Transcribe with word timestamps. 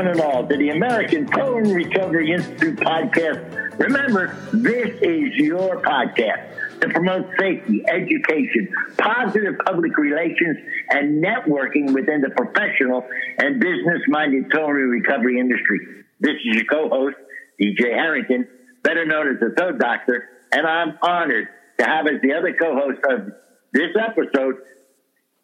one 0.00 0.08
and 0.08 0.20
all, 0.22 0.46
to 0.46 0.56
the 0.56 0.70
American 0.70 1.26
Towing 1.26 1.74
Recovery 1.74 2.32
Institute 2.32 2.78
podcast. 2.78 3.78
Remember, 3.78 4.34
this 4.50 4.88
is 5.02 5.34
your 5.34 5.82
podcast 5.82 6.80
to 6.80 6.88
promote 6.88 7.26
safety, 7.38 7.84
education, 7.86 8.72
positive 8.96 9.58
public 9.62 9.98
relations, 9.98 10.56
and 10.88 11.22
networking 11.22 11.92
within 11.92 12.22
the 12.22 12.30
professional 12.30 13.06
and 13.36 13.60
business 13.60 14.00
minded 14.08 14.50
towing 14.50 14.72
recovery 14.72 15.38
industry. 15.38 15.80
This 16.18 16.36
is 16.46 16.56
your 16.56 16.64
co 16.64 16.88
host, 16.88 17.16
DJ 17.60 17.92
Harrington, 17.92 18.48
better 18.82 19.04
known 19.04 19.28
as 19.28 19.38
the 19.38 19.54
Tow 19.54 19.72
Doctor, 19.72 20.30
and 20.50 20.66
I'm 20.66 20.96
honored 21.02 21.46
to 21.78 21.84
have 21.84 22.06
as 22.06 22.22
the 22.22 22.32
other 22.32 22.54
co 22.58 22.74
host 22.74 23.00
of 23.06 23.32
this 23.74 23.90
episode 24.00 24.54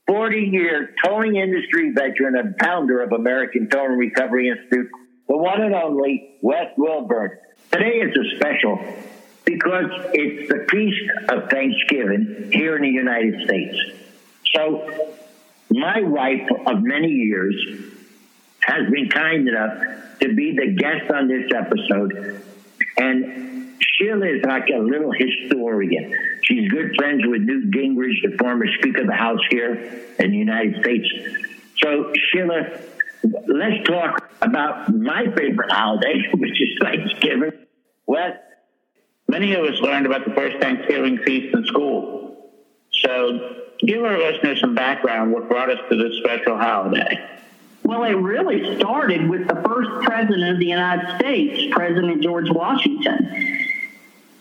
40 0.06 0.36
year 0.38 0.94
towing 1.04 1.36
industry 1.36 1.92
veteran 1.92 2.36
and 2.36 2.54
founder 2.60 3.02
of 3.02 3.12
American 3.12 3.68
Towing 3.68 3.98
Recovery 3.98 4.48
Institute, 4.48 4.90
the 5.28 5.36
one 5.36 5.60
and 5.60 5.74
only 5.74 6.36
Wes 6.42 6.72
Wilburn. 6.76 7.38
Today 7.72 8.00
is 8.00 8.16
a 8.16 8.36
special 8.36 8.78
because 9.44 9.90
it's 10.12 10.48
the 10.48 10.66
feast 10.70 11.30
of 11.30 11.50
Thanksgiving 11.50 12.50
here 12.52 12.76
in 12.76 12.82
the 12.82 12.88
United 12.88 13.44
States. 13.44 13.78
So, 14.54 15.14
my 15.70 16.00
wife 16.02 16.48
of 16.66 16.82
many 16.82 17.08
years 17.08 17.56
has 18.60 18.90
been 18.90 19.08
kind 19.08 19.48
enough 19.48 19.78
to 20.20 20.34
be 20.34 20.56
the 20.56 20.74
guest 20.76 21.10
on 21.10 21.28
this 21.28 21.50
episode. 21.54 22.42
And 22.96 23.55
Sheila 23.80 24.26
is 24.26 24.44
like 24.44 24.68
a 24.68 24.78
little 24.78 25.12
historian. 25.12 26.14
She's 26.42 26.70
good 26.70 26.94
friends 26.96 27.22
with 27.26 27.42
Newt 27.42 27.70
Gingrich, 27.70 28.22
the 28.22 28.36
former 28.38 28.66
Speaker 28.78 29.02
of 29.02 29.06
the 29.06 29.14
House 29.14 29.40
here 29.50 30.04
in 30.18 30.30
the 30.30 30.36
United 30.36 30.82
States. 30.82 31.08
So, 31.82 32.12
Sheila, 32.30 32.80
let's 33.46 33.86
talk 33.86 34.30
about 34.40 34.94
my 34.94 35.26
favorite 35.36 35.70
holiday, 35.70 36.28
which 36.34 36.60
is 36.60 36.78
Thanksgiving. 36.80 37.52
Well, 38.06 38.34
Many 39.28 39.54
of 39.54 39.64
us 39.64 39.80
learned 39.80 40.06
about 40.06 40.24
the 40.24 40.34
first 40.34 40.58
Thanksgiving 40.60 41.18
feast 41.18 41.54
in 41.54 41.64
school. 41.66 42.52
So, 42.92 43.56
give 43.80 44.02
our 44.02 44.18
listeners 44.18 44.60
some 44.60 44.74
background 44.74 45.32
what 45.32 45.48
brought 45.48 45.68
us 45.68 45.78
to 45.90 45.96
this 45.96 46.18
special 46.18 46.56
holiday. 46.56 47.28
Well, 47.82 48.04
it 48.04 48.14
really 48.14 48.76
started 48.78 49.28
with 49.28 49.46
the 49.48 49.56
first 49.66 49.90
president 50.06 50.54
of 50.54 50.58
the 50.58 50.66
United 50.66 51.18
States, 51.18 51.74
President 51.74 52.22
George 52.22 52.50
Washington. 52.50 53.55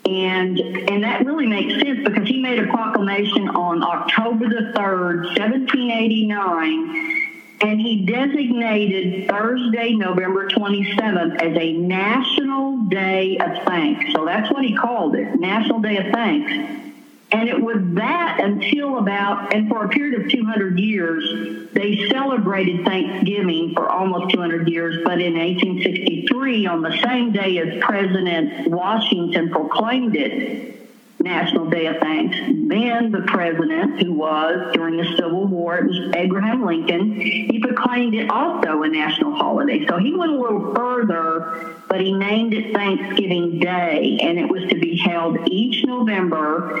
And 0.08 0.58
and 0.60 1.02
that 1.02 1.26
really 1.26 1.46
makes 1.46 1.74
sense 1.74 2.00
because 2.04 2.28
he 2.28 2.40
made 2.40 2.60
a 2.60 2.66
proclamation 2.68 3.48
on 3.48 3.82
October 3.82 4.48
the 4.48 4.72
3rd, 4.72 5.26
1789, 5.36 7.32
and 7.60 7.80
he 7.80 8.06
designated 8.06 9.28
Thursday, 9.28 9.94
November 9.94 10.48
27th 10.48 11.40
as 11.42 11.56
a 11.56 11.72
National 11.72 12.82
Day 12.84 13.38
of 13.38 13.64
Thanks. 13.64 14.12
So 14.12 14.24
that's 14.24 14.50
what 14.52 14.64
he 14.64 14.76
called 14.76 15.16
it, 15.16 15.40
National 15.40 15.80
Day 15.80 15.96
of 15.96 16.12
Thanks. 16.12 16.86
And 17.32 17.48
it 17.48 17.60
was 17.60 17.78
that 17.94 18.38
until 18.40 18.98
about, 18.98 19.52
and 19.52 19.68
for 19.68 19.84
a 19.84 19.88
period 19.88 20.20
of 20.20 20.30
200 20.30 20.78
years, 20.78 21.68
they 21.72 22.08
celebrated 22.08 22.84
Thanksgiving 22.84 23.74
for 23.74 23.88
almost 23.88 24.32
200 24.32 24.68
years. 24.68 25.02
But 25.04 25.20
in 25.20 25.34
1863, 25.34 26.66
on 26.66 26.82
the 26.82 26.96
same 27.02 27.32
day 27.32 27.58
as 27.58 27.82
President 27.82 28.70
Washington 28.70 29.50
proclaimed 29.50 30.14
it, 30.14 30.76
National 31.18 31.68
Day 31.68 31.86
of 31.86 31.96
Thanks. 31.98 32.36
Then 32.36 33.10
the 33.10 33.22
president, 33.26 34.02
who 34.02 34.12
was 34.12 34.72
during 34.74 34.96
the 34.96 35.16
Civil 35.16 35.46
War, 35.46 35.78
it 35.78 35.86
was 35.86 36.14
Abraham 36.14 36.64
Lincoln, 36.64 37.20
he 37.20 37.58
proclaimed 37.60 38.14
it 38.14 38.30
also 38.30 38.82
a 38.82 38.88
national 38.88 39.34
holiday. 39.34 39.86
So 39.86 39.98
he 39.98 40.14
went 40.14 40.32
a 40.32 40.36
little 40.36 40.74
further, 40.74 41.75
but 41.88 42.00
he 42.00 42.12
named 42.12 42.54
it 42.54 42.74
Thanksgiving 42.74 43.58
Day, 43.58 44.18
and 44.20 44.38
it 44.38 44.48
was 44.48 44.68
to 44.70 44.78
be 44.78 44.96
held 44.96 45.38
each 45.48 45.84
November. 45.84 46.80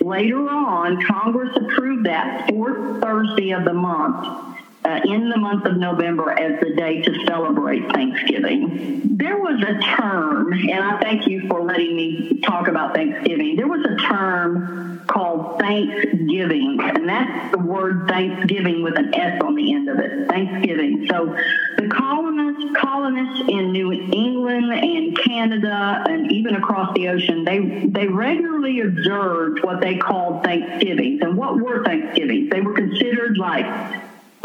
Later 0.00 0.48
on, 0.48 1.02
Congress 1.04 1.56
approved 1.56 2.06
that 2.06 2.48
fourth 2.48 3.00
Thursday 3.00 3.50
of 3.50 3.64
the 3.64 3.74
month 3.74 4.55
uh, 4.86 5.00
in 5.04 5.28
the 5.28 5.36
month 5.36 5.66
of 5.66 5.76
November 5.76 6.30
as 6.30 6.60
the 6.60 6.74
day 6.76 7.02
to 7.02 7.26
celebrate 7.26 7.90
Thanksgiving. 7.92 9.16
There 9.16 9.36
was 9.38 9.60
a 9.60 9.80
term, 9.96 10.52
and 10.52 10.84
I 10.84 11.00
thank 11.00 11.26
you 11.26 11.48
for 11.48 11.62
letting 11.62 11.96
me 11.96 12.40
talk 12.40 12.68
about 12.68 12.94
Thanksgiving. 12.94 13.56
There 13.56 13.66
was 13.66 13.84
a 13.84 13.96
term 13.96 15.02
called 15.08 15.58
Thanksgiving, 15.58 16.78
and 16.80 17.08
that's 17.08 17.52
the 17.52 17.58
word 17.58 18.06
Thanksgiving 18.08 18.82
with 18.84 18.96
an 18.96 19.12
S 19.12 19.42
on 19.42 19.56
the 19.56 19.72
end 19.74 19.88
of 19.88 19.98
it. 19.98 20.28
Thanksgiving. 20.28 21.06
So 21.08 21.36
the 21.78 21.88
colonists, 21.88 22.76
colonists 22.78 23.42
in 23.48 23.72
New 23.72 23.92
England 23.92 24.72
and 24.72 25.18
Canada, 25.18 26.04
and 26.08 26.30
even 26.30 26.54
across 26.54 26.94
the 26.94 27.08
ocean, 27.08 27.44
they 27.44 27.86
they 27.86 28.06
regularly 28.06 28.80
observed 28.80 29.64
what 29.64 29.80
they 29.80 29.96
called 29.96 30.44
Thanksgivings. 30.44 31.22
And 31.22 31.36
what 31.36 31.56
were 31.56 31.82
Thanksgivings? 31.84 32.50
They 32.50 32.60
were 32.60 32.74
considered 32.74 33.36
like 33.36 33.66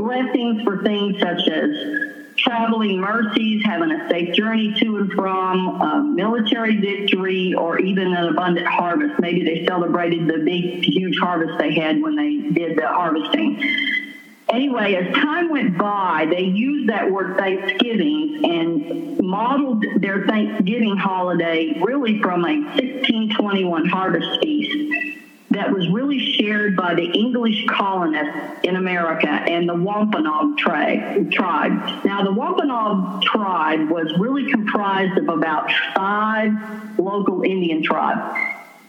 blessings 0.02 0.64
for 0.64 0.84
things 0.84 1.20
such 1.20 1.48
as 1.48 2.12
traveling 2.38 3.00
mercies, 3.00 3.64
having 3.64 3.92
a 3.92 4.10
safe 4.10 4.34
journey 4.34 4.74
to 4.80 4.98
and 4.98 5.14
from, 5.14 6.16
military 6.16 6.78
victory, 6.78 7.54
or 7.54 7.80
even 7.80 8.14
an 8.14 8.30
abundant 8.30 8.68
harvest. 8.68 9.20
Maybe 9.20 9.44
they 9.44 9.66
celebrated 9.66 10.28
the 10.28 10.40
big, 10.40 10.84
huge 10.84 11.18
harvest 11.20 11.60
they 11.60 11.74
had 11.76 12.02
when 12.02 12.16
they 12.16 12.38
did 12.52 12.78
the 12.78 12.88
harvesting. 12.88 13.62
Anyway, 14.50 14.96
as 14.96 15.14
time 15.14 15.50
went 15.50 15.78
by, 15.78 16.28
they 16.30 16.42
used 16.42 16.90
that 16.90 17.10
word 17.10 17.38
Thanksgiving 17.38 18.42
and 18.44 19.20
modeled 19.20 19.86
their 19.98 20.26
Thanksgiving 20.26 20.98
holiday 20.98 21.80
really 21.82 22.22
from 22.22 22.44
a 22.44 22.60
1621 22.60 23.86
harvest 23.88 24.42
feast 24.42 25.11
that 25.52 25.72
was 25.72 25.88
really 25.90 26.20
shared 26.36 26.76
by 26.76 26.96
the 26.96 27.04
English 27.04 27.66
colonists 27.68 28.64
in 28.64 28.78
America 28.78 29.28
and 29.28 29.68
the 29.68 29.76
Wampanoag 29.76 30.58
tribe. 30.58 31.32
tribe. 31.32 32.06
Now, 32.06 32.24
the 32.24 32.32
Wampanoag 32.32 33.22
tribe 33.24 33.90
was 33.90 34.14
really 34.18 34.50
comprised 34.50 35.18
of 35.18 35.28
about 35.28 35.70
five 35.94 36.52
local 36.98 37.44
Indian 37.44 37.84
tribes. 37.84 38.40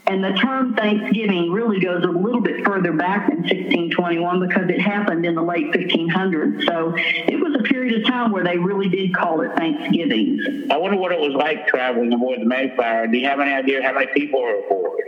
And 0.06 0.23
the 0.23 0.33
term 0.33 0.75
Thanksgiving 0.75 1.53
really 1.53 1.81
goes 1.81 2.03
a 2.05 2.09
little 2.09 2.41
bit 2.41 2.65
further 2.65 2.93
back 2.93 3.29
than 3.29 3.39
1621 3.39 4.47
because 4.47 4.69
it 4.69 4.81
happened 4.81 5.25
in 5.25 5.34
the 5.34 5.43
late 5.43 5.73
1500s. 5.73 6.67
So 6.67 6.93
it 6.97 7.41
was 7.41 7.55
a 7.59 7.62
period 7.62 8.00
of 8.00 8.06
time 8.06 8.33
where 8.33 8.43
they 8.43 8.59
really 8.59 8.89
did 8.89 9.15
call 9.15 9.43
it 9.43 9.55
Thanksgiving. 9.56 10.69
I 10.71 10.77
wonder 10.77 10.97
what 10.97 11.12
it 11.12 11.21
was 11.21 11.34
like 11.34 11.69
traveling 11.69 12.12
aboard 12.12 12.41
the 12.41 12.47
Mayflower. 12.47 13.06
Do 13.06 13.17
you 13.17 13.27
have 13.27 13.39
any 13.39 13.53
idea 13.53 13.83
how 13.83 13.93
many 13.93 14.09
people 14.12 14.43
were 14.43 14.65
aboard? 14.65 15.03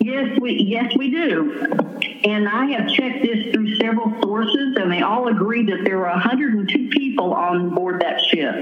Yes, 0.00 0.38
we 0.40 0.54
yes 0.54 0.96
we 0.96 1.10
do. 1.10 1.60
And 2.24 2.48
I 2.48 2.66
have 2.72 2.88
checked 2.90 3.22
this 3.22 3.52
through 3.52 3.76
several 3.76 4.18
sources, 4.22 4.76
and 4.76 4.90
they 4.90 5.02
all 5.02 5.28
agree 5.28 5.66
that 5.66 5.84
there 5.84 5.98
were 5.98 6.08
102 6.08 6.88
people 6.88 7.34
on 7.34 7.74
board 7.74 8.00
that 8.00 8.18
ship. 8.22 8.54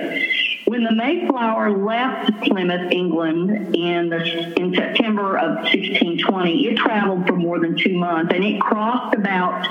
When 0.64 0.82
the 0.82 0.92
Mayflower 0.92 1.78
left 1.78 2.42
Plymouth, 2.42 2.90
England, 2.90 3.76
in 3.76 4.08
the 4.08 4.52
in 4.60 4.74
September 4.74 5.38
of 5.38 5.58
1620, 5.58 6.66
it 6.66 6.76
traveled 6.76 7.28
for 7.28 7.36
more 7.36 7.60
than 7.60 7.76
two 7.76 7.96
months, 7.96 8.32
and 8.34 8.44
it 8.44 8.60
crossed 8.60 9.14
about 9.14 9.64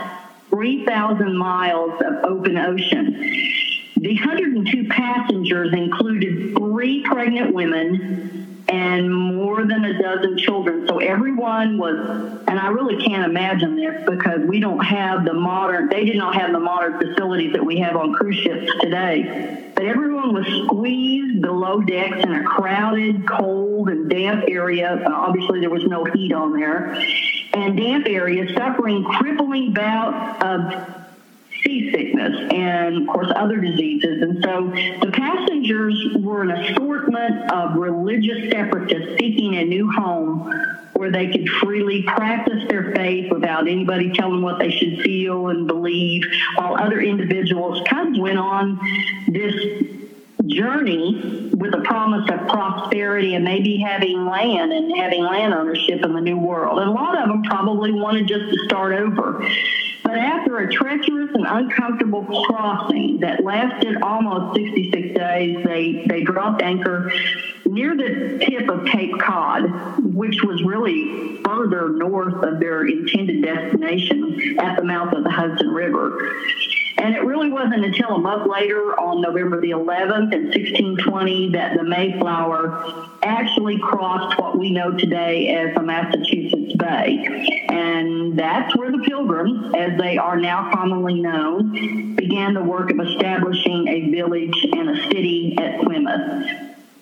3,000 0.49 1.35
miles 1.35 2.01
of 2.01 2.23
open 2.23 2.57
ocean. 2.57 3.11
The 3.97 4.15
102 4.15 4.87
passengers 4.87 5.73
included 5.73 6.55
three 6.55 7.03
pregnant 7.03 7.53
women 7.53 8.46
and 8.69 9.13
more 9.13 9.65
than 9.65 9.85
a 9.85 10.01
dozen 10.01 10.37
children. 10.37 10.85
So 10.87 10.99
everyone 10.99 11.77
was, 11.77 11.95
and 12.47 12.59
I 12.59 12.67
really 12.67 13.01
can't 13.03 13.23
imagine 13.23 13.75
this 13.75 14.03
because 14.05 14.41
we 14.45 14.59
don't 14.59 14.83
have 14.83 15.23
the 15.23 15.33
modern, 15.33 15.89
they 15.89 16.05
did 16.05 16.17
not 16.17 16.35
have 16.35 16.51
the 16.51 16.59
modern 16.59 16.99
facilities 16.99 17.53
that 17.53 17.65
we 17.65 17.79
have 17.79 17.95
on 17.95 18.13
cruise 18.13 18.35
ships 18.35 18.71
today. 18.81 19.71
But 19.73 19.85
everyone 19.85 20.33
was 20.33 20.45
squeezed 20.65 21.41
below 21.41 21.81
decks 21.81 22.17
in 22.23 22.33
a 22.33 22.43
crowded, 22.43 23.27
cold, 23.27 23.89
and 23.89 24.09
damp 24.09 24.45
area. 24.47 25.01
Obviously, 25.05 25.61
there 25.61 25.69
was 25.69 25.83
no 25.83 26.03
heat 26.03 26.33
on 26.33 26.53
there. 26.53 26.93
And 27.53 27.77
damp 27.77 28.05
area, 28.07 28.53
suffering 28.53 29.03
crippling 29.05 29.73
bouts 29.73 30.43
of 30.43 31.06
seasickness 31.67 32.51
and, 32.51 33.01
of 33.01 33.07
course, 33.07 33.31
other 33.35 33.59
diseases. 33.59 34.21
And 34.21 34.43
so 34.43 34.71
the 35.05 35.11
passengers 35.11 36.07
were 36.15 36.43
an 36.43 36.51
assortment 36.51 37.51
of 37.51 37.75
religious 37.75 38.49
separatists 38.49 39.17
seeking 39.19 39.55
a 39.55 39.65
new 39.65 39.91
home 39.91 40.51
where 40.93 41.11
they 41.11 41.27
could 41.27 41.47
freely 41.47 42.03
practice 42.03 42.67
their 42.69 42.91
faith 42.95 43.31
without 43.31 43.67
anybody 43.67 44.11
telling 44.13 44.41
what 44.41 44.57
they 44.57 44.71
should 44.71 45.01
feel 45.01 45.49
and 45.49 45.67
believe, 45.67 46.23
while 46.55 46.75
other 46.75 46.99
individuals 46.99 47.85
kind 47.87 48.15
of 48.15 48.21
went 48.21 48.39
on 48.39 48.79
this 49.27 49.53
journey 50.47 51.51
with 51.53 51.73
a 51.73 51.81
promise 51.81 52.29
of 52.31 52.47
prosperity 52.47 53.35
and 53.35 53.43
maybe 53.43 53.77
having 53.77 54.25
land 54.25 54.71
and 54.71 54.95
having 54.97 55.23
land 55.23 55.53
ownership 55.53 56.03
in 56.03 56.13
the 56.13 56.21
new 56.21 56.37
world. 56.37 56.79
And 56.79 56.89
a 56.89 56.93
lot 56.93 57.17
of 57.21 57.27
them 57.27 57.43
probably 57.43 57.91
wanted 57.91 58.27
just 58.27 58.49
to 58.49 58.65
start 58.65 58.93
over. 58.93 59.47
But 60.07 60.19
after 60.19 60.59
a 60.59 60.71
treacherous 60.71 61.31
and 61.33 61.45
uncomfortable 61.45 62.23
crossing 62.45 63.19
that 63.19 63.43
lasted 63.43 64.01
almost 64.01 64.55
66 64.55 65.13
days, 65.13 65.65
they, 65.65 66.05
they 66.07 66.23
dropped 66.23 66.61
anchor 66.61 67.11
near 67.65 67.93
the 67.93 68.39
tip 68.39 68.69
of 68.69 68.85
Cape 68.85 69.19
Cod, 69.19 69.65
which 70.01 70.43
was 70.43 70.63
really 70.63 71.35
further 71.43 71.89
north 71.89 72.41
of 72.41 72.61
their 72.61 72.85
intended 72.85 73.41
destination 73.41 74.57
at 74.61 74.77
the 74.77 74.83
mouth 74.85 75.11
of 75.11 75.25
the 75.25 75.29
Hudson 75.29 75.71
River. 75.71 76.33
And 76.99 77.13
it 77.13 77.25
really 77.25 77.51
wasn't 77.51 77.83
until 77.83 78.11
a 78.11 78.17
month 78.17 78.49
later, 78.49 78.97
on 78.97 79.21
November 79.21 79.59
the 79.59 79.71
11th 79.71 80.33
in 80.33 80.45
1620, 80.45 81.51
that 81.51 81.75
the 81.75 81.83
Mayflower 81.83 83.09
actually 83.21 83.77
crossed 83.77 84.39
what 84.39 84.57
we 84.57 84.71
know 84.71 84.97
today 84.97 85.49
as 85.49 85.75
the 85.75 85.83
Massachusetts 85.83 86.36
Bay. 86.87 87.65
And 87.69 88.39
that's 88.39 88.75
where 88.75 88.91
the 88.91 88.99
Pilgrims, 88.99 89.73
as 89.75 89.97
they 89.99 90.17
are 90.17 90.37
now 90.37 90.71
commonly 90.73 91.15
known, 91.21 92.15
began 92.15 92.53
the 92.53 92.63
work 92.63 92.91
of 92.91 92.99
establishing 92.99 93.87
a 93.87 94.09
village 94.09 94.65
and 94.73 94.89
a 94.89 95.03
city 95.03 95.57
at 95.59 95.81
Plymouth. 95.81 96.49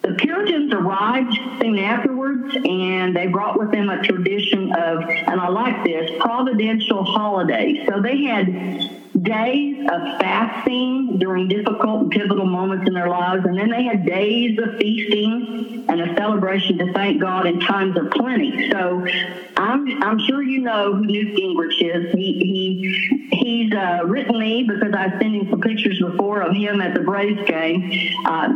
The 0.02 0.14
Puritans 0.14 0.72
arrived 0.74 1.34
soon 1.60 1.80
afterwards, 1.80 2.56
and 2.56 3.16
they 3.16 3.28
brought 3.28 3.58
with 3.58 3.72
them 3.72 3.90
a 3.90 4.04
tradition 4.04 4.72
of, 4.74 5.02
and 5.02 5.40
I 5.40 5.50
like 5.50 5.84
this, 5.84 6.12
providential 6.20 7.04
holidays. 7.04 7.88
So 7.88 8.02
they 8.02 8.24
had 8.24 9.05
days 9.22 9.86
of 9.90 10.02
fasting 10.20 11.18
during 11.18 11.48
difficult 11.48 12.02
and 12.02 12.12
pivotal 12.12 12.46
moments 12.46 12.88
in 12.88 12.94
their 12.94 13.08
lives, 13.08 13.46
and 13.46 13.58
then 13.58 13.70
they 13.70 13.84
had 13.84 14.06
days 14.06 14.58
of 14.60 14.78
feasting 14.78 15.86
and 15.88 16.02
a 16.02 16.16
celebration 16.16 16.78
to 16.80 16.92
thank 16.94 17.22
God 17.22 17.46
in 17.46 17.60
times 17.60 17.98
of 17.98 18.12
plenty. 18.12 18.70
So 18.72 19.08
I'm 19.56 20.04
I'm 20.04 20.20
sure 20.20 20.42
you 20.44 20.62
know 20.62 20.94
who 20.94 21.06
Newt 21.06 21.38
Gingrich 21.38 21.82
is. 21.82 22.14
He 22.14 22.34
he 22.34 23.36
he's 23.38 23.74
uh, 23.74 24.02
written 24.06 24.40
me 24.40 24.64
because 24.64 24.94
I've 24.94 25.22
sent 25.22 25.36
him 25.36 25.50
some 25.50 25.62
pictures 25.62 26.00
before 26.00 26.42
of 26.42 26.56
him 26.56 26.82
at 26.82 26.94
the 26.94 27.02
Braves 27.02 27.48
game. 27.48 28.12
Uh, 28.26 28.50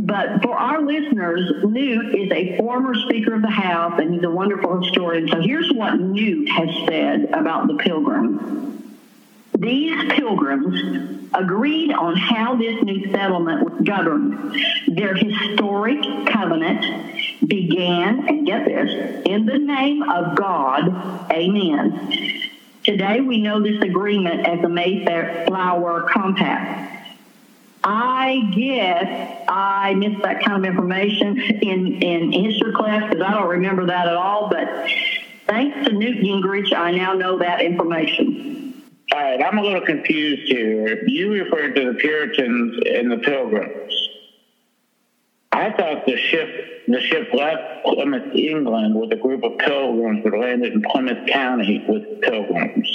but 0.00 0.42
for 0.42 0.56
our 0.56 0.82
listeners, 0.82 1.50
Newt 1.64 2.14
is 2.14 2.30
a 2.32 2.56
former 2.58 2.94
Speaker 2.94 3.34
of 3.34 3.42
the 3.42 3.50
House, 3.50 3.98
and 3.98 4.14
he's 4.14 4.24
a 4.24 4.30
wonderful 4.30 4.82
historian. 4.82 5.28
So 5.28 5.40
here's 5.40 5.72
what 5.72 5.98
Newt 5.98 6.48
has 6.50 6.68
said 6.86 7.30
about 7.32 7.66
the 7.68 7.74
Pilgrim. 7.74 8.81
These 9.62 10.12
pilgrims 10.14 11.28
agreed 11.32 11.92
on 11.92 12.16
how 12.16 12.56
this 12.56 12.82
new 12.82 13.12
settlement 13.12 13.62
was 13.62 13.80
governed. 13.86 14.60
Their 14.88 15.14
historic 15.14 16.02
covenant 16.26 17.46
began, 17.46 18.26
and 18.26 18.44
get 18.44 18.64
this, 18.64 19.22
in 19.24 19.46
the 19.46 19.58
name 19.58 20.02
of 20.02 20.34
God, 20.34 21.30
amen. 21.30 22.42
Today 22.82 23.20
we 23.20 23.38
know 23.38 23.62
this 23.62 23.80
agreement 23.80 24.48
as 24.48 24.60
the 24.62 24.68
Mayflower 24.68 26.08
Compact. 26.10 27.06
I 27.84 28.50
guess 28.56 29.44
I 29.46 29.94
missed 29.94 30.22
that 30.22 30.44
kind 30.44 30.66
of 30.66 30.68
information 30.68 31.40
in, 31.40 32.02
in 32.02 32.32
history 32.32 32.72
class 32.72 33.08
because 33.08 33.24
I 33.24 33.30
don't 33.30 33.48
remember 33.48 33.86
that 33.86 34.08
at 34.08 34.16
all, 34.16 34.48
but 34.48 34.90
thanks 35.46 35.86
to 35.86 35.92
Newt 35.92 36.16
Gingrich, 36.16 36.74
I 36.74 36.90
now 36.90 37.12
know 37.12 37.38
that 37.38 37.62
information. 37.62 38.71
All 39.12 39.20
right, 39.20 39.42
I'm 39.42 39.58
a 39.58 39.62
little 39.62 39.84
confused 39.84 40.50
here. 40.50 41.06
You 41.06 41.32
referred 41.32 41.74
to 41.74 41.92
the 41.92 41.98
Puritans 41.98 42.80
and 42.86 43.12
the 43.12 43.18
Pilgrims. 43.18 43.92
I 45.52 45.70
thought 45.72 46.06
the 46.06 46.16
ship 46.16 46.48
the 46.88 46.98
ship 46.98 47.28
left 47.34 47.84
Plymouth, 47.84 48.34
England, 48.34 48.94
with 48.94 49.12
a 49.12 49.16
group 49.16 49.44
of 49.44 49.58
pilgrims 49.58 50.24
that 50.24 50.34
landed 50.34 50.72
in 50.72 50.82
Plymouth 50.82 51.28
County 51.28 51.84
with 51.86 52.22
pilgrims. 52.22 52.88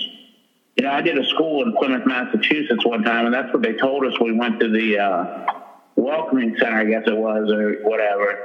You 0.75 0.86
know, 0.86 0.92
I 0.92 1.02
did 1.02 1.19
a 1.19 1.25
school 1.28 1.64
in 1.64 1.74
Plymouth, 1.74 2.08
Massachusetts 2.08 2.84
one 2.84 3.04
time, 3.04 3.25
and 3.25 3.34
that's 3.34 3.54
what 3.54 3.62
they 3.62 3.74
told 3.74 4.04
us. 4.04 4.14
We 4.19 4.31
went 4.31 4.60
to 4.60 4.69
the 4.69 4.98
uh, 4.98 5.46
welcoming 5.96 6.56
center, 6.60 6.80
I 6.80 6.86
guess 6.86 7.04
it 7.06 7.16
was, 7.16 7.52
or 7.52 7.88
whatever, 7.88 8.40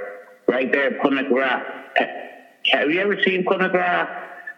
right 0.46 0.70
there 0.70 0.94
at 0.94 1.00
Plymouth 1.00 1.32
Rock. 1.32 1.62
Have 2.66 2.90
you 2.90 3.00
ever 3.00 3.16
seen 3.22 3.44
Plymouth 3.44 3.72
Rock? 3.72 4.10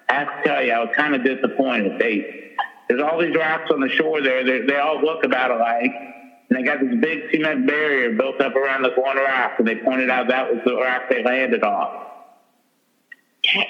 I 0.09 0.15
have 0.15 0.43
to 0.43 0.49
tell 0.49 0.65
you, 0.65 0.73
I 0.73 0.81
was 0.81 0.93
kind 0.97 1.15
of 1.15 1.23
disappointed. 1.23 2.01
They 2.01 2.45
there's 2.89 3.03
all 3.03 3.21
these 3.21 3.35
rocks 3.35 3.71
on 3.71 3.81
the 3.81 3.89
shore 3.89 4.23
there. 4.23 4.45
They, 4.45 4.67
they 4.67 4.79
all 4.79 5.01
look 5.01 5.25
about 5.25 5.51
alike. 5.51 5.93
And 6.51 6.59
they 6.59 6.63
got 6.63 6.81
this 6.81 6.95
big 7.01 7.31
cement 7.33 7.67
barrier 7.67 8.15
built 8.17 8.41
up 8.41 8.55
around 8.55 8.83
this 8.83 8.93
one 8.97 9.17
rock, 9.17 9.53
and 9.59 9.67
they 9.67 9.77
pointed 9.77 10.11
out 10.11 10.29
that 10.29 10.53
was 10.53 10.63
the 10.65 10.77
rock 10.77 11.03
they 11.09 11.25
landed 11.25 11.63
off. 11.63 12.03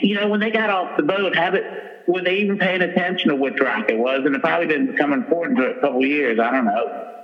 You 0.00 0.16
know, 0.16 0.28
when 0.28 0.40
they 0.40 0.50
got 0.50 0.70
off 0.70 0.96
the 0.96 1.02
boat, 1.02 1.36
have 1.36 1.54
it 1.54 1.64
were 2.06 2.22
they 2.22 2.36
even 2.38 2.58
paying 2.58 2.82
attention 2.82 3.30
to 3.30 3.36
which 3.36 3.58
rock 3.60 3.86
it 3.88 3.98
was? 3.98 4.22
And 4.24 4.34
it 4.34 4.42
probably 4.42 4.66
didn't 4.66 4.92
become 4.92 5.12
important 5.12 5.58
for 5.58 5.68
a 5.68 5.80
couple 5.80 6.02
of 6.02 6.06
years. 6.06 6.38
I 6.38 6.50
don't 6.50 6.66
know. 6.66 7.14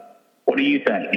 What 0.44 0.56
do 0.56 0.62
you 0.62 0.82
think? 0.84 1.14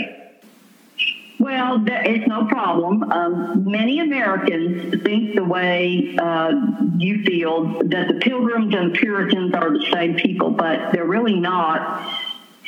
Well, 1.44 1.84
it's 1.86 2.26
no 2.26 2.46
problem. 2.46 3.04
Um, 3.12 3.66
many 3.70 4.00
Americans 4.00 5.04
think 5.04 5.36
the 5.36 5.44
way 5.44 6.16
uh, 6.18 6.54
you 6.96 7.22
feel 7.26 7.82
that 7.84 8.08
the 8.08 8.14
Pilgrims 8.22 8.74
and 8.74 8.94
Puritans 8.94 9.54
are 9.54 9.78
the 9.78 9.86
same 9.92 10.16
people, 10.16 10.52
but 10.52 10.94
they're 10.94 11.04
really 11.04 11.38
not. 11.38 12.18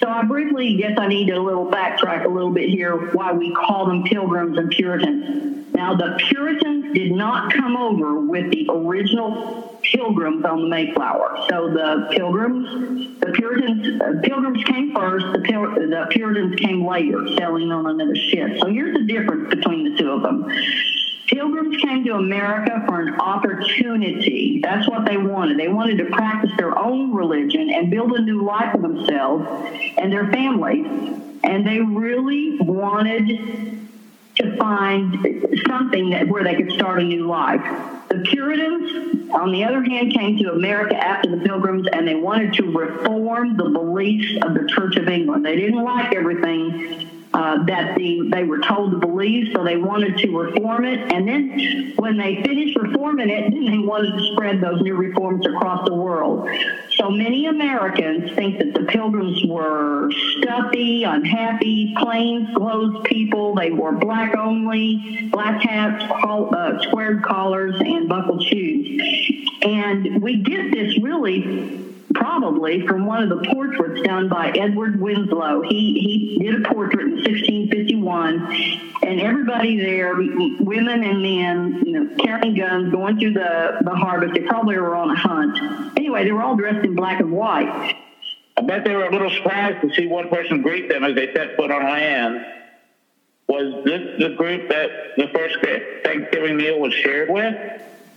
So 0.01 0.09
I 0.09 0.23
briefly 0.23 0.75
guess 0.75 0.99
I 0.99 1.07
need 1.07 1.27
to 1.27 1.35
a 1.35 1.39
little 1.39 1.71
backtrack 1.71 2.25
a 2.25 2.27
little 2.27 2.51
bit 2.51 2.67
here 2.67 2.97
why 3.13 3.31
we 3.31 3.55
call 3.55 3.85
them 3.85 4.03
Pilgrims 4.03 4.57
and 4.57 4.69
Puritans. 4.69 5.73
Now, 5.73 5.95
the 5.95 6.17
Puritans 6.27 6.93
did 6.93 7.13
not 7.13 7.53
come 7.53 7.77
over 7.77 8.19
with 8.19 8.51
the 8.51 8.67
original 8.69 9.74
Pilgrims 9.91 10.45
on 10.45 10.63
the 10.63 10.67
Mayflower. 10.67 11.45
So 11.49 11.69
the 11.69 12.07
Pilgrims, 12.11 13.19
the 13.19 13.31
Puritans, 13.31 14.01
uh, 14.01 14.21
Pilgrims 14.23 14.63
came 14.63 14.93
first. 14.93 15.25
The, 15.33 15.39
Pil- 15.39 15.75
the 15.75 16.07
Puritans 16.09 16.55
came 16.55 16.85
later, 16.85 17.27
sailing 17.37 17.71
on 17.71 17.87
another 17.87 18.15
ship. 18.15 18.59
So 18.59 18.67
here's 18.67 18.95
the 18.95 19.03
difference 19.03 19.49
between 19.49 19.91
the 19.91 19.97
two 19.97 20.11
of 20.11 20.21
them. 20.21 20.49
Pilgrims 21.27 21.77
came 21.81 22.03
to 22.05 22.13
America 22.13 22.83
for 22.87 23.01
an 23.01 23.19
opportunity. 23.19 24.59
That's 24.61 24.87
what 24.87 25.05
they 25.05 25.17
wanted. 25.17 25.57
They 25.59 25.67
wanted 25.67 25.97
to 25.97 26.05
practice 26.05 26.51
their 26.57 26.77
own 26.77 27.13
religion 27.13 27.71
and 27.73 27.89
build 27.89 28.11
a 28.11 28.21
new 28.21 28.43
life 28.45 28.73
for 28.73 28.77
themselves 28.77 29.45
and 29.97 30.11
their 30.11 30.31
families. 30.31 30.85
And 31.43 31.65
they 31.65 31.79
really 31.79 32.57
wanted 32.59 33.84
to 34.35 34.57
find 34.57 35.15
something 35.67 36.09
that 36.11 36.27
where 36.27 36.43
they 36.43 36.55
could 36.55 36.71
start 36.71 37.01
a 37.01 37.03
new 37.03 37.27
life. 37.27 37.61
The 38.09 38.19
Puritans, 38.19 39.31
on 39.31 39.51
the 39.51 39.63
other 39.63 39.81
hand, 39.83 40.13
came 40.13 40.37
to 40.37 40.51
America 40.51 40.95
after 40.95 41.29
the 41.29 41.43
Pilgrims 41.43 41.87
and 41.91 42.07
they 42.07 42.15
wanted 42.15 42.53
to 42.55 42.63
reform 42.71 43.57
the 43.57 43.69
beliefs 43.69 44.43
of 44.43 44.53
the 44.53 44.67
Church 44.67 44.95
of 44.97 45.07
England. 45.07 45.45
They 45.45 45.55
didn't 45.55 45.83
like 45.83 46.13
everything 46.13 47.14
uh, 47.35 47.65
that 47.65 47.95
the, 47.97 48.29
they 48.31 48.45
were 48.45 48.59
told 48.59 48.91
to 48.91 48.97
believe, 48.97 49.51
so 49.53 49.61
they 49.63 49.75
wanted 49.75 50.17
to 50.17 50.29
reform 50.31 50.85
it. 50.85 51.11
And 51.11 51.27
then 51.27 51.93
when 51.97 52.17
they 52.17 52.41
finished 52.41 52.77
reforming 52.77 53.29
it, 53.29 53.51
then 53.51 53.65
they 53.65 53.77
wanted 53.77 54.17
to 54.17 54.31
spread 54.31 54.61
those 54.61 54.81
new 54.81 54.95
reforms 54.95 55.45
across 55.45 55.85
the 55.85 55.93
world. 55.93 56.47
So 56.91 57.09
many 57.09 57.47
Americans 57.47 58.31
think 58.35 58.59
that 58.59 58.73
the 58.73 58.85
pilgrims 58.85 59.43
were 59.45 60.09
stuffy, 60.37 61.03
unhappy, 61.03 61.93
plainclothes 61.97 63.01
people. 63.03 63.53
They 63.53 63.71
wore 63.71 63.91
black 63.91 64.37
only, 64.37 65.27
black 65.29 65.61
hats, 65.61 66.05
uh, 66.09 66.81
squared 66.83 67.21
collars, 67.21 67.75
and 67.81 68.07
buckled 68.07 68.43
shoes. 68.43 69.41
And 69.61 70.21
we 70.21 70.37
get 70.37 70.71
this 70.71 70.97
really 70.99 71.94
probably 72.15 72.85
from 72.87 73.05
one 73.05 73.21
of 73.23 73.29
the 73.29 73.47
portraits 73.53 74.01
done 74.01 74.27
by 74.27 74.49
Edward 74.49 74.99
Winslow. 74.99 75.61
He 75.61 75.99
he 75.99 76.39
did 76.43 76.65
a 76.65 76.69
portrait 76.69 77.07
in 77.07 77.15
1651, 77.15 78.99
and 79.03 79.21
everybody 79.21 79.77
there, 79.77 80.15
women 80.15 81.03
and 81.03 81.21
men, 81.21 81.83
you 81.85 81.91
know, 81.91 82.15
carrying 82.23 82.55
guns, 82.55 82.91
going 82.91 83.19
through 83.19 83.33
the 83.33 83.79
the 83.81 83.95
harvest. 83.95 84.33
They 84.33 84.41
probably 84.41 84.77
were 84.77 84.95
on 84.95 85.11
a 85.11 85.15
hunt. 85.15 85.97
Anyway, 85.97 86.23
they 86.23 86.31
were 86.31 86.41
all 86.41 86.55
dressed 86.55 86.85
in 86.85 86.95
black 86.95 87.19
and 87.19 87.31
white. 87.31 87.95
I 88.57 88.61
bet 88.61 88.85
they 88.85 88.95
were 88.95 89.05
a 89.05 89.11
little 89.11 89.29
surprised 89.29 89.81
to 89.81 89.93
see 89.93 90.07
one 90.07 90.29
person 90.29 90.61
greet 90.61 90.87
them 90.87 91.03
as 91.03 91.13
they 91.15 91.33
set 91.33 91.57
foot 91.57 91.71
on 91.71 91.83
land. 91.83 92.45
Was 93.47 93.83
this 93.85 94.19
the 94.19 94.35
group 94.35 94.69
that 94.69 94.89
the 95.17 95.27
first 95.27 95.57
Thanksgiving 96.03 96.57
meal 96.57 96.79
was 96.79 96.93
shared 96.93 97.29
with? 97.29 97.55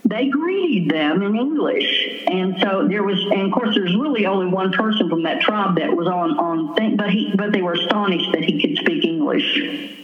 They 0.05 0.29
greeted 0.29 0.89
them 0.89 1.21
in 1.21 1.35
English. 1.35 2.23
And 2.27 2.57
so 2.61 2.87
there 2.87 3.03
was, 3.03 3.19
and 3.31 3.41
of 3.41 3.51
course, 3.51 3.75
there's 3.75 3.95
really 3.95 4.25
only 4.25 4.47
one 4.47 4.71
person 4.71 5.09
from 5.09 5.23
that 5.23 5.41
tribe 5.41 5.77
that 5.77 5.95
was 5.95 6.07
on, 6.07 6.37
on 6.39 6.75
thing, 6.75 6.95
but 6.95 7.09
he, 7.09 7.33
but 7.35 7.51
they 7.51 7.61
were 7.61 7.73
astonished 7.73 8.31
that 8.33 8.43
he 8.43 8.61
could 8.61 8.77
speak 8.77 9.03
English. 9.03 9.97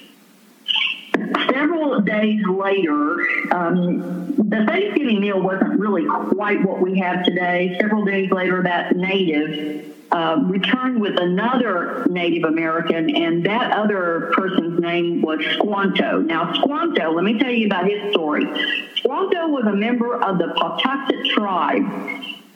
Several 1.49 2.01
days 2.01 2.45
later, 2.45 3.27
um, 3.51 4.35
the 4.37 4.65
Thanksgiving 4.67 5.21
meal 5.21 5.41
wasn't 5.41 5.79
really 5.79 6.05
quite 6.05 6.63
what 6.63 6.81
we 6.81 6.99
have 6.99 7.23
today. 7.23 7.77
Several 7.79 8.03
days 8.03 8.29
later, 8.31 8.63
that 8.63 8.95
native 8.95 9.95
uh, 10.11 10.37
returned 10.43 11.01
with 11.01 11.19
another 11.19 12.05
Native 12.09 12.43
American, 12.43 13.15
and 13.15 13.45
that 13.45 13.71
other 13.71 14.31
person's 14.33 14.79
name 14.79 15.21
was 15.21 15.39
Squanto. 15.53 16.19
Now, 16.19 16.53
Squanto, 16.53 17.11
let 17.11 17.23
me 17.23 17.39
tell 17.39 17.51
you 17.51 17.65
about 17.65 17.89
his 17.89 18.11
story. 18.11 18.45
Squanto 19.25 19.47
was 19.47 19.65
a 19.65 19.75
member 19.75 20.21
of 20.23 20.37
the 20.37 20.53
Patuxet 20.55 21.25
tribe, 21.33 21.83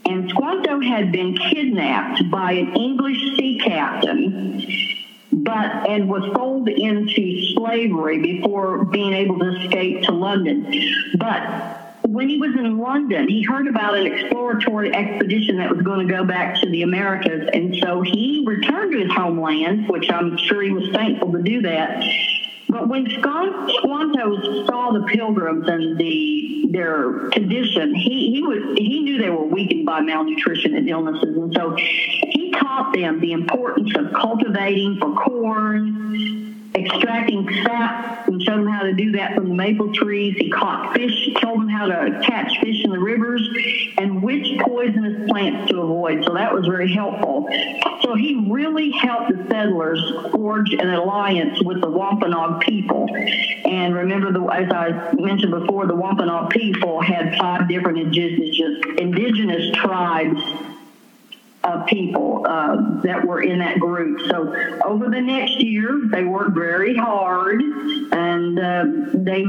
and 0.06 0.30
Squanto 0.30 0.80
had 0.82 1.12
been 1.12 1.36
kidnapped 1.36 2.30
by 2.30 2.52
an 2.54 2.76
English 2.76 3.18
sea 3.38 3.60
captain, 3.64 4.64
but 5.32 5.90
and 5.90 6.08
was 6.08 6.24
sold 6.36 6.70
into 6.70 7.54
slavery 7.54 8.20
before 8.20 8.86
being 8.86 9.14
able 9.14 9.40
to 9.40 9.64
escape 9.64 10.04
to 10.04 10.12
London. 10.12 10.72
But 11.18 12.04
when 12.08 12.30
he 12.30 12.38
was 12.38 12.54
in 12.54 12.78
London, 12.78 13.28
he 13.28 13.42
heard 13.42 13.68
about 13.68 13.98
an 13.98 14.06
exploratory 14.06 14.94
expedition 14.94 15.58
that 15.58 15.72
was 15.72 15.82
going 15.82 16.08
to 16.08 16.14
go 16.14 16.24
back 16.24 16.62
to 16.62 16.70
the 16.70 16.84
Americas, 16.84 17.50
and 17.52 17.76
so 17.82 18.02
he 18.02 18.44
returned 18.46 18.92
to 18.92 19.00
his 19.00 19.12
homeland, 19.12 19.90
which 19.90 20.12
I'm 20.12 20.38
sure 20.38 20.62
he 20.62 20.72
was 20.72 20.90
thankful 20.92 21.32
to 21.32 21.42
do 21.42 21.62
that. 21.64 22.04
When 22.86 23.10
Squanto 23.10 24.66
saw 24.66 24.92
the 24.92 25.06
pilgrims 25.08 25.68
and 25.68 25.98
the 25.98 26.50
their 26.72 27.30
condition, 27.30 27.96
he, 27.96 28.32
he 28.32 28.42
was 28.44 28.78
he 28.78 29.02
knew 29.02 29.18
they 29.18 29.30
were 29.30 29.46
weakened 29.46 29.86
by 29.86 30.02
malnutrition 30.02 30.76
and 30.76 30.88
illnesses, 30.88 31.36
and 31.36 31.54
so 31.54 31.76
he 31.76 32.52
taught 32.52 32.94
them 32.94 33.20
the 33.20 33.32
importance 33.32 33.92
of 33.96 34.14
cultivating 34.14 34.98
for 34.98 35.14
corn, 35.16 36.49
extracting 36.86 37.48
sap 37.64 38.28
and 38.28 38.42
showed 38.42 38.60
them 38.60 38.68
how 38.68 38.84
to 38.84 38.94
do 38.94 39.12
that 39.14 39.36
from 39.36 39.50
the 39.50 39.56
maple 39.56 39.94
trees. 39.94 40.36
He 40.38 40.50
caught 40.50 40.94
fish, 40.94 41.34
told 41.42 41.62
them 41.62 41.70
how 41.70 41.88
to 41.88 42.22
catch 42.26 42.60
fish 42.60 42.84
in 42.84 42.92
the 42.92 43.00
rivers 43.00 43.48
and 43.98 44.22
which 44.22 44.48
poisonous 44.60 45.30
plants 45.30 45.72
to 45.72 45.82
avoid. 45.82 46.24
So 46.26 46.34
that 46.34 46.54
was 46.54 46.66
very 46.66 46.92
helpful. 46.94 47.50
So 48.04 48.16
he 48.16 48.48
really 48.50 48.92
helped 48.92 49.32
the 49.32 49.46
settlers 49.50 50.02
forge 50.32 50.74
an 50.74 50.90
alliance 50.90 51.62
with 51.62 51.82
the 51.82 51.90
Wampanoag 51.90 52.62
people. 52.62 53.08
And 53.66 53.94
remember, 53.94 54.32
the, 54.32 54.44
as 54.46 54.72
I 54.72 55.14
mentioned 55.14 55.52
before, 55.52 55.86
the 55.86 55.96
Wampanoag 55.96 56.50
people 56.50 57.02
had 57.02 57.38
five 57.38 57.68
different 57.68 58.00
indigenous, 58.00 58.58
indigenous 58.98 59.72
tribes 59.76 60.42
of 61.63 61.88
people 61.88 62.46
uh, 62.48 63.01
that 63.01 63.25
were 63.25 63.42
in 63.42 63.58
that 63.60 63.80
group. 63.80 64.22
So 64.30 64.54
over 64.86 65.10
the 65.10 65.22
next 65.22 65.60
year, 65.60 66.00
they 66.12 66.24
worked 66.24 66.56
very 66.56 66.96
hard, 66.96 67.62
and 67.62 68.58
uh, 68.58 68.86
they 69.13 69.44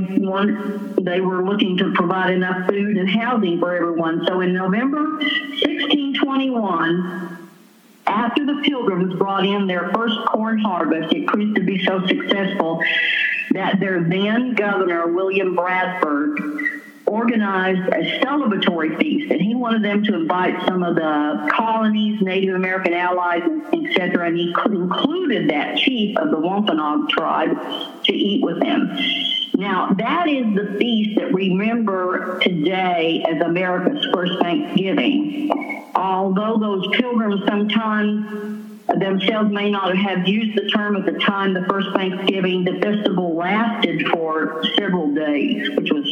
they 1.00 1.21
were 1.21 1.45
looking 1.45 1.76
to 1.79 1.93
provide 1.95 2.33
enough 2.33 2.67
food 2.69 2.97
and 2.97 3.09
housing 3.09 3.61
for 3.61 3.73
everyone. 3.75 4.26
So 4.26 4.40
in 4.40 4.52
November 4.52 5.19
1621. 5.19 7.37
After 8.07 8.45
the 8.45 8.61
Pilgrims 8.64 9.14
brought 9.14 9.47
in 9.47 9.69
their 9.69 9.93
first 9.95 10.17
corn 10.26 10.59
harvest, 10.59 11.12
it 11.12 11.29
proved 11.29 11.55
to 11.55 11.62
be 11.62 11.85
so 11.85 12.05
successful 12.09 12.83
that 13.52 13.79
their 13.79 14.02
then 14.02 14.55
governor, 14.55 15.07
William 15.07 15.55
Bradford, 15.55 16.40
organized 17.11 17.88
a 17.93 18.21
celebratory 18.21 18.97
feast, 18.99 19.33
and 19.33 19.40
he 19.40 19.55
wanted 19.55 19.83
them 19.83 20.05
to 20.05 20.14
invite 20.14 20.64
some 20.67 20.85
of 20.85 20.95
the 20.95 21.50
colonies, 21.52 22.23
Native 22.23 22.55
American 22.55 22.95
allies, 22.95 23.43
etc. 23.73 24.29
And 24.29 24.37
he 24.37 24.55
included 24.67 25.50
that 25.50 25.76
chief 25.79 26.17
of 26.17 26.31
the 26.31 26.38
Wampanoag 26.38 27.09
tribe 27.09 27.50
to 28.05 28.12
eat 28.12 28.45
with 28.45 28.61
them. 28.61 28.97
Now, 29.55 29.93
that 29.99 30.29
is 30.29 30.55
the 30.55 30.76
feast 30.79 31.19
that 31.19 31.33
we 31.33 31.50
remember 31.50 32.38
today 32.38 33.25
as 33.29 33.43
America's 33.43 34.07
first 34.14 34.38
Thanksgiving. 34.40 35.50
Although 35.95 36.59
those 36.59 36.87
pilgrims 36.97 37.43
sometimes 37.47 38.69
themselves 38.99 39.50
may 39.52 39.71
not 39.71 39.97
have 39.97 40.26
used 40.26 40.57
the 40.57 40.69
term 40.71 40.97
at 40.97 41.05
the 41.05 41.19
time 41.19 41.55
the 41.55 41.67
first 41.69 41.88
Thanksgiving, 41.95 42.64
the 42.64 42.81
festival 42.81 43.37
lasted 43.37 44.09
for 44.09 44.64
several 44.79 45.14
days, 45.14 45.71
which 45.76 45.90
was 45.93 46.05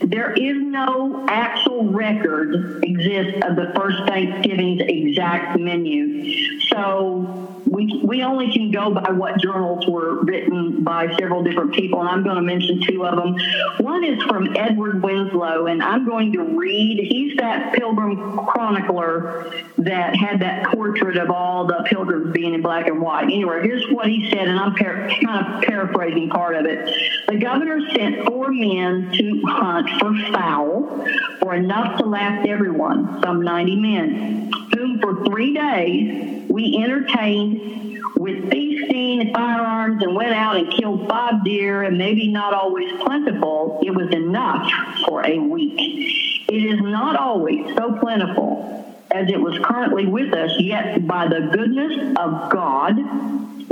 There 0.00 0.32
is 0.32 0.56
no 0.58 1.26
actual 1.28 1.84
record 1.84 2.84
exists 2.84 3.40
of 3.44 3.56
the 3.56 3.72
first 3.74 3.98
Thanksgiving's 4.06 4.82
exact 4.82 5.58
menu. 5.58 6.60
So 6.68 7.62
we, 7.66 8.00
we 8.04 8.22
only 8.22 8.52
can 8.52 8.70
go 8.70 8.94
by 8.94 9.10
what 9.10 9.38
journals 9.38 9.86
were 9.86 10.22
written 10.22 10.84
by 10.84 11.14
several 11.18 11.42
different 11.42 11.74
people, 11.74 12.00
and 12.00 12.08
I'm 12.08 12.22
going 12.22 12.36
to 12.36 12.42
mention 12.42 12.80
two 12.80 13.04
of 13.04 13.16
them. 13.16 13.36
One 13.78 14.04
is 14.04 14.22
from 14.22 14.56
Edward 14.56 15.02
Winslow, 15.02 15.66
and 15.66 15.82
I'm 15.82 16.06
going 16.06 16.32
to 16.32 16.42
read. 16.42 16.98
He's 17.10 17.36
that 17.38 17.74
pilgrim 17.74 18.38
chronicler 18.46 19.52
that 19.78 20.16
had 20.16 20.40
that 20.40 20.72
portrait 20.72 21.16
of 21.16 21.30
all 21.30 21.66
the 21.66 21.84
pilgrims 21.86 22.32
being 22.32 22.54
in 22.54 22.62
black 22.62 22.86
and 22.86 23.00
white. 23.00 23.24
Anyway, 23.24 23.60
here's 23.62 23.84
what 23.90 24.06
he 24.06 24.30
said, 24.30 24.46
and 24.46 24.58
I'm 24.58 24.74
par- 24.74 25.10
kind 25.22 25.46
of 25.46 25.62
paraphrasing 25.62 26.30
part 26.30 26.54
of 26.54 26.66
it. 26.66 26.94
The 27.28 27.36
governor 27.36 27.80
sent 27.90 28.26
four 28.26 28.52
men 28.52 29.10
to 29.12 29.42
hunt 29.46 29.90
for 29.98 30.14
fowl, 30.32 31.06
for 31.40 31.54
enough 31.54 31.98
to 31.98 32.06
last 32.06 32.46
everyone, 32.46 33.20
some 33.22 33.42
90 33.42 33.76
men, 33.76 34.52
for 35.00 35.24
three 35.26 35.54
days 35.54 36.48
we 36.48 36.78
entertained 36.82 38.02
with 38.16 38.50
feasting 38.50 39.20
and 39.20 39.32
firearms 39.32 40.02
and 40.02 40.14
went 40.14 40.32
out 40.32 40.56
and 40.56 40.72
killed 40.72 41.08
five 41.08 41.44
deer 41.44 41.82
and 41.82 41.98
maybe 41.98 42.28
not 42.28 42.54
always 42.54 42.90
plentiful. 43.02 43.80
It 43.84 43.90
was 43.90 44.10
enough 44.10 44.70
for 45.06 45.24
a 45.26 45.38
week. 45.38 46.44
It 46.48 46.64
is 46.64 46.80
not 46.80 47.16
always 47.16 47.74
so 47.76 47.98
plentiful 47.98 48.76
as 49.10 49.28
it 49.28 49.40
was 49.40 49.58
currently 49.64 50.06
with 50.06 50.34
us, 50.34 50.52
yet 50.58 51.06
by 51.06 51.28
the 51.28 51.48
goodness 51.52 52.16
of 52.18 52.50
God, 52.50 52.96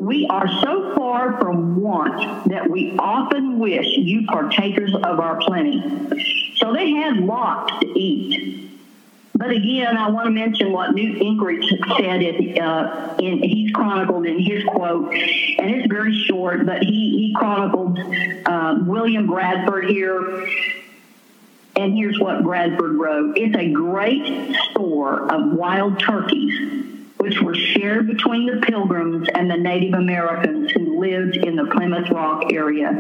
we 0.01 0.27
are 0.29 0.49
so 0.63 0.95
far 0.95 1.39
from 1.41 1.81
want 1.81 2.49
that 2.49 2.69
we 2.69 2.97
often 2.99 3.59
wish 3.59 3.87
you 3.87 4.27
partakers 4.27 4.95
of 4.95 5.21
our 5.21 5.39
plenty. 5.41 5.83
So 6.57 6.73
they 6.73 6.91
had 6.93 7.17
lots 7.19 7.79
to 7.81 7.99
eat. 7.99 8.71
But 9.37 9.51
again, 9.51 9.97
I 9.97 10.11
want 10.11 10.27
to 10.27 10.31
mention 10.31 10.71
what 10.71 10.95
Newt 10.95 11.19
Gingrich 11.21 11.69
said. 11.99 12.23
It, 12.23 12.59
uh, 12.59 13.17
in, 13.19 13.43
he's 13.43 13.73
chronicled 13.73 14.27
in 14.27 14.39
his 14.39 14.63
quote, 14.65 15.13
and 15.13 15.71
it's 15.71 15.89
very 15.89 16.17
short, 16.17 16.65
but 16.65 16.83
he, 16.83 16.89
he 17.19 17.35
chronicled 17.37 17.99
uh, 18.47 18.77
William 18.83 19.27
Bradford 19.27 19.91
here. 19.91 20.47
And 21.77 21.97
here's 21.97 22.21
what 22.21 22.45
Bradford 22.45 22.95
wrote 22.95 23.37
It's 23.37 23.57
a 23.57 23.73
great 23.73 24.57
store 24.71 25.33
of 25.33 25.53
wild 25.53 25.99
turkeys 25.99 26.93
which 27.17 27.41
were 27.41 27.55
shared 27.55 28.07
between 28.07 28.47
the 28.47 28.65
Pilgrims 28.67 29.29
and 29.35 29.51
the 29.51 29.57
Native 29.57 29.95
Americans 29.95 30.71
who 30.73 30.84
lived 30.97 31.37
in 31.37 31.57
the 31.57 31.67
Plymouth 31.67 32.11
Rock 32.11 32.53
area. 32.53 32.91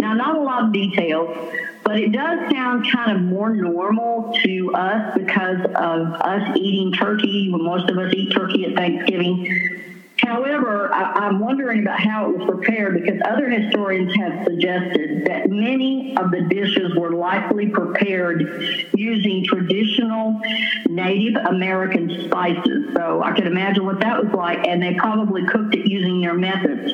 Now, 0.00 0.14
not 0.14 0.36
a 0.36 0.40
lot 0.40 0.64
of 0.64 0.72
details, 0.72 1.36
but 1.84 1.98
it 1.98 2.12
does 2.12 2.50
sound 2.50 2.90
kind 2.90 3.12
of 3.12 3.22
more 3.22 3.54
normal 3.54 4.36
to 4.42 4.74
us 4.74 5.16
because 5.16 5.60
of 5.74 6.12
us 6.12 6.56
eating 6.56 6.92
turkey 6.92 7.48
most 7.50 7.90
of 7.90 7.98
us 7.98 8.12
eat 8.14 8.32
turkey 8.32 8.66
at 8.66 8.74
Thanksgiving. 8.74 9.97
However, 10.20 10.92
I, 10.92 11.28
am 11.28 11.38
wondering 11.38 11.80
about 11.82 12.00
how 12.00 12.30
it 12.30 12.38
was 12.38 12.48
prepared 12.48 13.00
because 13.00 13.20
other 13.24 13.48
historians 13.48 14.12
have 14.16 14.44
suggested 14.44 15.26
that 15.26 15.48
many 15.48 16.16
of 16.16 16.30
the 16.30 16.42
dishes 16.42 16.94
were 16.96 17.12
likely 17.12 17.68
prepared 17.68 18.88
using 18.94 19.44
traditional 19.44 20.40
Native 20.88 21.36
American 21.36 22.24
spices. 22.24 22.92
So 22.94 23.22
I 23.22 23.32
could 23.32 23.46
imagine 23.46 23.86
what 23.86 24.00
that 24.00 24.24
was 24.24 24.32
like, 24.34 24.66
and 24.66 24.82
they 24.82 24.94
probably 24.94 25.46
cooked 25.46 25.74
it 25.74 25.86
using 25.86 26.20
their 26.20 26.34
methods 26.34 26.92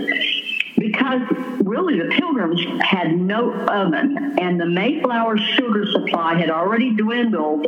because 0.76 1.22
really 1.60 1.98
the 1.98 2.10
pilgrims 2.10 2.60
had 2.82 3.16
no 3.16 3.52
oven 3.52 4.36
and 4.38 4.60
the 4.60 4.66
Mayflower 4.66 5.38
sugar 5.38 5.86
supply 5.90 6.34
had 6.34 6.50
already 6.50 6.94
dwindled 6.94 7.66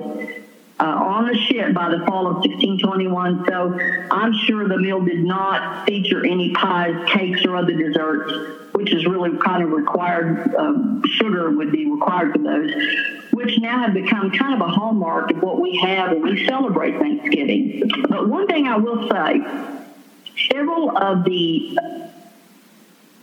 uh, 0.79 0.85
on 0.85 1.27
the 1.27 1.35
ship 1.35 1.73
by 1.73 1.89
the 1.89 2.05
fall 2.07 2.27
of 2.27 2.37
1621. 2.37 3.47
So 3.49 3.79
I'm 4.11 4.35
sure 4.45 4.69
the 4.69 4.77
meal 4.77 5.01
did 5.01 5.25
not 5.25 5.87
feature 5.87 6.25
any 6.25 6.53
pies, 6.53 6.95
cakes, 7.09 7.45
or 7.47 7.57
other 7.57 7.73
desserts, 7.73 8.75
which 8.75 8.93
is 8.93 9.07
really 9.07 9.37
kind 9.39 9.63
of 9.63 9.71
required. 9.71 10.55
Um, 10.55 11.03
sugar 11.15 11.51
would 11.51 11.73
be 11.73 11.91
required 11.91 12.33
for 12.33 12.39
those, 12.39 12.73
which 13.33 13.59
now 13.59 13.81
have 13.81 13.95
become 13.95 14.31
kind 14.33 14.61
of 14.61 14.61
a 14.61 14.71
hallmark 14.71 15.31
of 15.31 15.43
what 15.43 15.61
we 15.61 15.77
have 15.77 16.11
when 16.11 16.23
we 16.23 16.47
celebrate 16.47 16.99
Thanksgiving. 16.99 17.91
But 18.09 18.29
one 18.29 18.47
thing 18.47 18.69
I 18.69 18.77
will 18.77 19.09
say, 19.09 19.73
several 20.51 20.97
of 20.97 21.25
the 21.25 21.79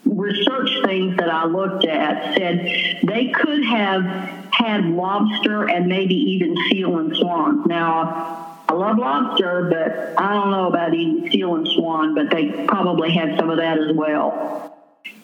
research 0.05 0.71
things 0.85 1.17
that 1.17 1.29
I 1.29 1.45
looked 1.45 1.85
at 1.85 2.35
said 2.35 2.99
they 3.03 3.27
could 3.27 3.63
have 3.65 4.42
had 4.63 4.85
lobster 4.85 5.69
and 5.69 5.87
maybe 5.87 6.15
even 6.15 6.55
seal 6.69 6.97
and 6.97 7.15
swan. 7.15 7.63
Now, 7.67 8.61
I 8.67 8.73
love 8.73 8.97
lobster, 8.97 9.69
but 9.69 10.19
I 10.21 10.33
don't 10.33 10.51
know 10.51 10.67
about 10.67 10.93
eating 10.93 11.29
seal 11.31 11.55
and 11.55 11.67
swan, 11.67 12.15
but 12.15 12.29
they 12.29 12.65
probably 12.67 13.11
had 13.11 13.37
some 13.37 13.49
of 13.49 13.57
that 13.57 13.77
as 13.77 13.95
well. 13.95 14.73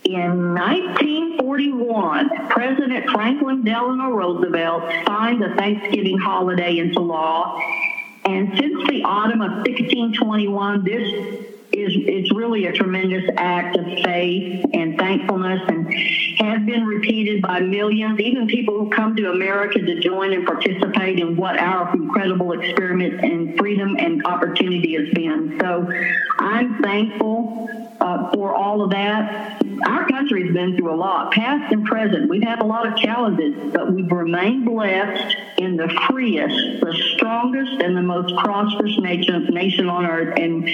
In 0.04 0.54
1941, 0.56 2.48
President 2.50 3.10
Franklin 3.12 3.64
Delano 3.64 4.10
Roosevelt 4.10 4.84
signed 5.06 5.42
the 5.42 5.54
Thanksgiving 5.56 6.18
holiday 6.18 6.78
into 6.78 7.00
law. 7.00 7.60
And 8.26 8.58
since 8.58 8.88
the 8.90 9.04
autumn 9.04 9.42
of 9.42 9.52
1621, 9.52 10.84
this 10.84 11.46
is 11.82 11.94
is 12.08 12.32
really 12.32 12.66
a 12.66 12.74
tremendous 12.74 13.24
act 13.38 13.78
of 13.78 13.86
faith 14.04 14.66
and 14.74 14.98
thankfulness, 14.98 15.62
and 15.68 15.94
has 16.40 16.66
been 16.66 16.86
repeated 16.86 17.42
by 17.42 17.60
millions, 17.60 18.20
even 18.20 18.48
people 18.48 18.78
who 18.78 18.90
come 18.90 19.16
to 19.16 19.32
America 19.32 19.80
to 19.80 20.00
join 20.00 20.34
and 20.34 20.46
participate 20.46 21.20
in 21.20 21.36
what 21.36 21.58
our 21.58 21.94
incredible 21.94 22.52
experiment 22.54 23.24
in 23.24 23.58
freedom 23.58 23.98
and 23.98 24.26
opportunity 24.26 24.96
has 24.96 25.14
been. 25.14 25.58
So, 25.62 25.92
I'm 26.40 26.82
thankful 26.82 27.70
uh, 28.00 28.32
for 28.34 28.54
all 28.54 28.82
of 28.82 28.92
that. 28.92 29.62
Our 29.86 30.08
country's 30.08 30.54
been 30.54 30.76
through 30.76 30.94
a 30.94 30.96
lot, 30.96 31.32
past 31.32 31.72
and 31.72 31.86
present. 31.86 32.30
We've 32.30 32.44
had 32.44 32.62
a 32.62 32.66
lot 32.66 32.88
of 32.88 32.98
challenges, 32.98 33.56
but 33.74 33.94
we've 33.94 34.12
remained 34.12 34.66
blessed 34.66 35.36
in 35.58 35.78
the 35.78 35.90
freest, 36.08 36.82
the 36.82 36.94
strongest, 37.16 37.82
and 37.82 37.96
the 37.96 38.02
most 38.02 38.36
prosperous 38.38 38.98
nation, 39.00 39.46
nation 39.52 39.90
on 39.90 40.06
earth. 40.06 40.38
And 40.38 40.68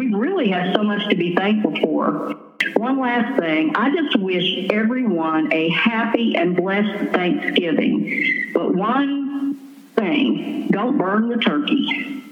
we 0.00 0.14
really 0.14 0.48
have 0.48 0.74
so 0.74 0.82
much 0.82 1.06
to 1.10 1.14
be 1.14 1.34
thankful 1.34 1.76
for. 1.82 2.34
One 2.76 2.98
last 2.98 3.38
thing, 3.38 3.76
I 3.76 3.94
just 3.94 4.18
wish 4.18 4.70
everyone 4.72 5.52
a 5.52 5.68
happy 5.68 6.36
and 6.36 6.56
blessed 6.56 7.12
Thanksgiving. 7.12 8.50
But 8.54 8.74
one 8.74 9.56
thing, 9.96 10.68
don't 10.68 10.96
burn 10.96 11.28
the 11.28 11.36
turkey. 11.36 12.22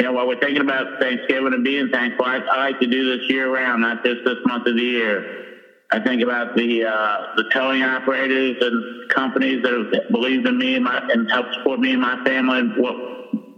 Know, 0.00 0.12
while 0.12 0.26
we're 0.26 0.40
thinking 0.40 0.62
about 0.62 1.00
Thanksgiving 1.00 1.52
and 1.52 1.62
being 1.62 1.90
thankful, 1.90 2.24
I, 2.24 2.38
I 2.38 2.56
like 2.70 2.80
to 2.80 2.86
do 2.86 3.18
this 3.18 3.28
year 3.28 3.52
round, 3.52 3.82
not 3.82 4.02
just 4.02 4.24
this 4.24 4.38
month 4.46 4.66
of 4.66 4.76
the 4.76 4.82
year. 4.82 5.44
I 5.90 6.00
think 6.00 6.22
about 6.22 6.56
the 6.56 6.84
uh, 6.84 7.34
the 7.36 7.44
towing 7.52 7.82
operators 7.82 8.56
and 8.60 9.10
companies 9.10 9.62
that 9.64 9.72
have 9.72 10.10
believed 10.10 10.46
in 10.46 10.56
me 10.56 10.76
and, 10.76 10.84
my, 10.84 10.98
and 11.12 11.30
helped 11.30 11.54
support 11.56 11.78
me 11.78 11.92
and 11.92 12.00
my 12.00 12.24
family 12.24 12.60
and 12.60 12.76
what 12.76 12.96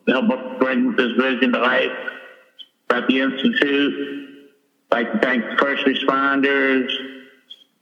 help 0.08 0.58
bring 0.58 0.96
this 0.96 1.12
vision 1.12 1.52
to 1.52 1.60
life. 1.60 1.92
About 2.90 3.09
the 3.09 3.20
institute, 3.20 4.28
I'd 4.90 4.97
like 4.97 5.12
to 5.12 5.18
thank 5.20 5.44
first 5.61 5.85
responders, 5.87 6.90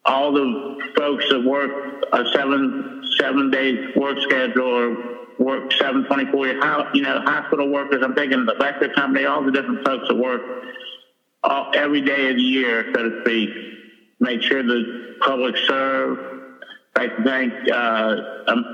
all 0.05 0.33
the 0.33 0.77
folks 0.97 1.25
that 1.31 1.43
work 1.43 2.05
a 2.13 2.25
seven 2.35 3.03
seven 3.19 3.51
day 3.51 3.93
work 3.97 4.19
schedule 4.21 4.63
or 4.63 5.19
work 5.39 5.73
seven 5.73 6.05
twenty 6.05 6.31
four. 6.31 6.47
You 6.47 7.03
know, 7.03 7.21
hospital 7.25 7.71
workers. 7.71 8.03
I'm 8.03 8.15
thinking 8.15 8.45
the 8.45 8.55
electric 8.55 8.95
company, 8.95 9.25
all 9.25 9.43
the 9.43 9.51
different 9.51 9.85
folks 9.87 10.09
that 10.09 10.17
work 10.17 10.43
all, 11.43 11.73
every 11.75 12.03
day 12.03 12.31
of 12.31 12.37
the 12.37 12.43
year, 12.43 12.93
so 12.95 13.03
to 13.09 13.21
speak 13.23 13.49
make 14.21 14.43
sure 14.43 14.63
the 14.63 15.17
public 15.21 15.57
serve. 15.67 16.19
I 16.97 17.09
thank 17.25 17.53
uh, 17.73 18.17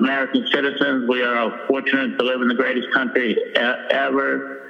American 0.01 0.47
citizens. 0.51 1.09
We 1.09 1.23
are 1.23 1.67
fortunate 1.67 2.17
to 2.19 2.25
live 2.25 2.41
in 2.41 2.49
the 2.49 2.55
greatest 2.55 2.91
country 2.93 3.37
ever. 3.55 4.64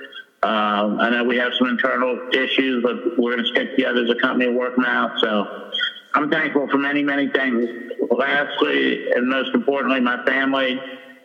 Um, 0.44 1.00
I 1.00 1.08
know 1.08 1.24
we 1.24 1.38
have 1.38 1.52
some 1.58 1.68
internal 1.68 2.28
issues, 2.34 2.82
but 2.82 3.18
we're 3.18 3.32
going 3.32 3.44
to 3.44 3.50
stick 3.50 3.76
together 3.76 4.04
as 4.04 4.10
a 4.10 4.20
company 4.20 4.44
and 4.44 4.54
work 4.54 4.74
out. 4.84 5.18
So 5.18 5.70
I'm 6.14 6.30
thankful 6.30 6.68
for 6.68 6.76
many, 6.76 7.02
many 7.02 7.30
things. 7.30 7.66
Lastly, 8.10 9.10
and 9.12 9.26
most 9.26 9.54
importantly, 9.54 10.00
my 10.00 10.22
family 10.26 10.78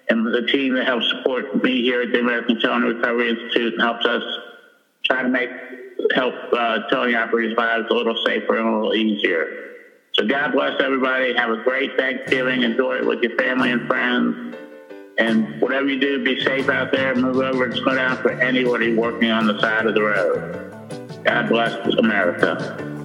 and 0.08 0.26
the 0.26 0.48
team 0.50 0.74
that 0.76 0.86
helps 0.86 1.10
support 1.10 1.62
me 1.62 1.82
here 1.82 2.02
at 2.02 2.14
the 2.14 2.20
American 2.20 2.62
Towing 2.62 2.84
Recovery 2.84 3.30
Institute 3.32 3.74
and 3.74 3.82
helps 3.82 4.06
us 4.06 4.24
try 5.04 5.22
to 5.22 5.28
make 5.28 5.50
help 6.16 6.34
uh, 6.54 6.80
towing 6.90 7.14
operators' 7.14 7.58
lives 7.58 7.88
a 7.92 7.94
little 7.94 8.16
safer 8.26 8.58
and 8.58 8.68
a 8.70 8.72
little 8.72 8.96
easier. 8.96 9.48
So 10.14 10.26
God 10.28 10.54
bless 10.54 10.80
everybody. 10.82 11.36
Have 11.36 11.50
a 11.50 11.62
great 11.64 11.98
Thanksgiving. 11.98 12.64
Enjoy 12.64 12.96
it 12.96 13.06
with 13.06 13.22
your 13.22 13.36
family 13.38 13.72
and 13.72 13.86
friends. 13.86 14.56
And 15.20 15.62
whatever 15.62 15.88
you 15.88 16.00
do, 16.00 16.24
be 16.24 16.42
safe 16.44 16.70
out 16.70 16.92
there. 16.92 17.14
Move 17.14 17.38
over 17.38 17.66
and 17.66 17.74
slow 17.76 17.96
down 17.96 18.18
for 18.18 18.32
anybody 18.32 18.96
working 18.96 19.30
on 19.30 19.48
the 19.48 19.60
side 19.60 19.86
of 19.86 19.94
the 19.94 20.02
road. 20.02 21.24
God 21.26 21.50
bless 21.50 21.76
America. 21.96 22.99